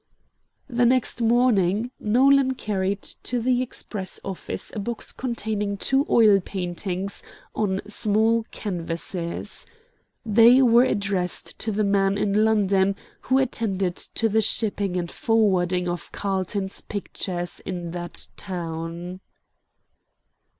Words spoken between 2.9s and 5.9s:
to the express office a box containing